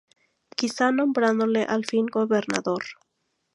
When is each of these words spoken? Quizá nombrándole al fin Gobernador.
Quizá 0.55 0.91
nombrándole 0.91 1.61
al 1.61 1.85
fin 1.85 2.07
Gobernador. 2.07 2.81